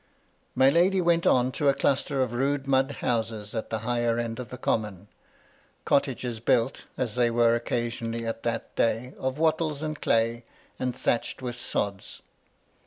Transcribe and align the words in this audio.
My 0.55 0.71
lady 0.71 0.99
went 0.99 1.27
on 1.27 1.51
to 1.51 1.69
a 1.69 1.75
cluster 1.75 2.23
of 2.23 2.33
rude 2.33 2.65
mud 2.65 2.93
houses 3.05 3.53
at 3.53 3.69
the 3.69 3.77
higher 3.85 4.17
end 4.17 4.39
of 4.39 4.49
the 4.49 4.57
Common; 4.57 5.09
cottages 5.85 6.39
built, 6.39 6.85
as 6.97 7.13
they 7.13 7.29
were 7.29 7.53
occasionally 7.53 8.25
at 8.25 8.41
that 8.41 8.75
day, 8.75 9.13
of 9.19 9.37
wattles 9.37 9.83
and 9.83 10.01
clay, 10.01 10.43
and 10.79 10.95
thatched 10.95 11.43
with 11.43 11.59
sods. 11.59 12.23